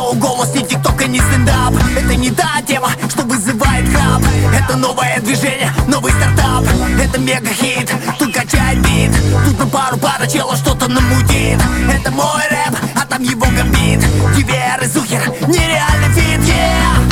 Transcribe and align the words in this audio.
шоу 0.00 0.14
«Голос» 0.14 0.54
не 0.54 0.62
тикток 0.62 1.02
и 1.02 1.08
не 1.08 1.20
стендап 1.20 1.74
Это 1.96 2.14
не 2.14 2.30
та 2.30 2.62
тема, 2.66 2.90
что 3.08 3.22
вызывает 3.22 3.88
храп 3.88 4.22
Это 4.54 4.76
новое 4.76 5.20
движение, 5.20 5.72
новый 5.88 6.12
стартап. 6.12 6.64
Это 7.02 7.18
мега-хит, 7.18 7.92
тут 8.18 8.32
качает 8.34 8.78
бит. 8.80 9.10
Тут 9.44 9.58
на 9.58 9.66
пару 9.66 9.96
пара 9.98 10.26
чела 10.26 10.56
что-то 10.56 10.88
намутит. 10.88 11.60
Это 11.92 12.10
мой 12.10 12.42
рэп, 12.50 12.76
а 12.94 13.06
там 13.06 13.22
его 13.22 13.46
гамбит. 13.46 14.00
Кивер 14.36 14.82
и 14.82 14.86
Зухер, 14.86 15.22
нереальный 15.48 16.12
фит, 16.14 16.40
yeah! 16.48 17.09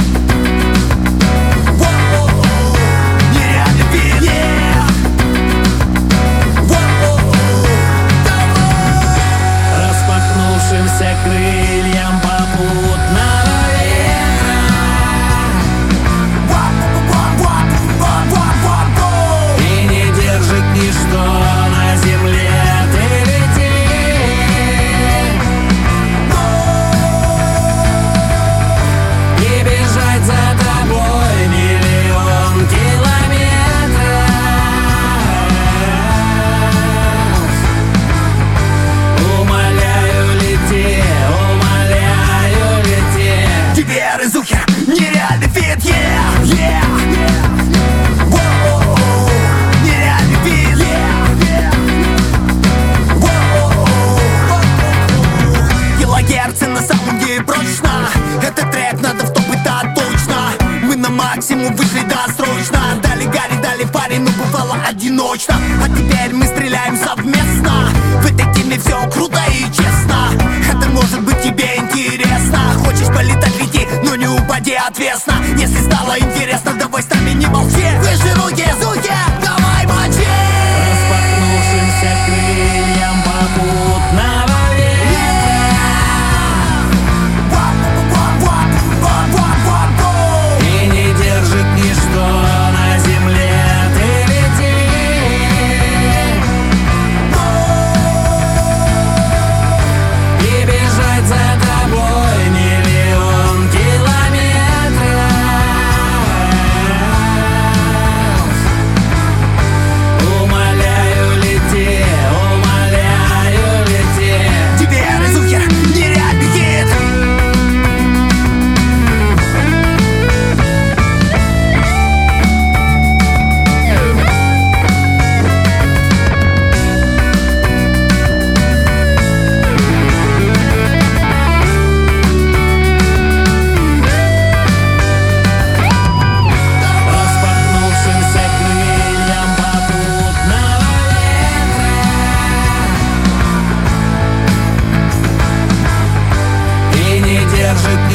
одиночно 65.09 65.55
А 65.83 65.89
теперь 65.89 66.35
мы 66.35 66.47
стреляем 66.47 66.97
совместно. 66.97 67.89
В 68.23 68.27
этой 68.27 68.55
теме 68.55 68.79
все 68.79 69.09
круто 69.11 69.39
и 69.51 69.63
честно. 69.73 70.31
Это 70.71 70.89
может 70.91 71.23
быть 71.23 71.41
тебе 71.43 71.77
интересно. 71.77 72.59
Хочешь 72.85 73.07
полетать, 73.07 73.59
лети, 73.59 73.87
но 74.05 74.17
не 74.17 74.27
упади 74.27 74.75
отвесно. 74.75 75.35
Если 75.57 75.81
стало 75.87 76.19
интересно, 76.19 76.73
давай 76.75 77.03
с 77.03 77.09
нами 77.09 77.31
не 77.31 77.47
молчи 77.47 77.85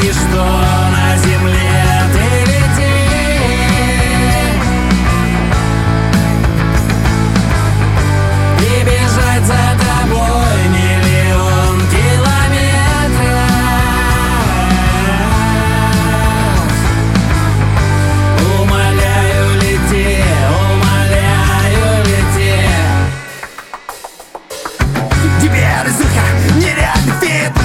ничто 0.04 0.44
на 0.92 1.16
земле 1.16 1.82
Ты 2.12 2.24
лети. 2.50 2.94
И 8.60 8.84
бежать 8.84 9.44
за 9.46 9.62
тобой 9.80 10.60
миллион 10.68 11.76
километров. 11.88 13.48
Умоляю, 18.60 19.44
лети, 19.62 20.22
умоляю, 20.68 22.04
лети. 22.04 22.54
Теперь, 25.40 25.88
сука, 25.96 26.24
нереальный 26.58 27.16
вид 27.22 27.63